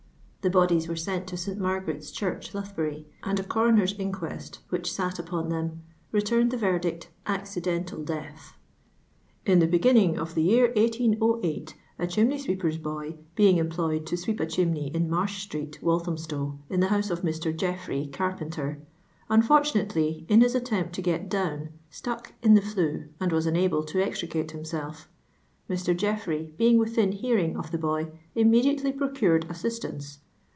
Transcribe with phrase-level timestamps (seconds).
[0.43, 1.59] The bodies were sent to St.
[1.59, 8.01] Margaret's Church, Lothbury, and a coroner's inquest, which sat upou them, returned the verdict— Accidental
[8.03, 8.57] Death."
[8.99, 14.17] '* In the beginning of the year 1803, a chimney sweeper's boy being employed to
[14.17, 17.55] sweep a chimney in Marsh street, Walthamstow, in tho house of Mr.
[17.55, 18.79] Jeffery, carpenter,
[19.29, 23.83] unfortunately, in his at tempt to get down, stuck in the flue and was unable
[23.83, 25.07] to extricate himself.
[25.69, 25.95] Mr.
[25.95, 30.17] JelTery, being within hearing of the boy, immediately procured assistance.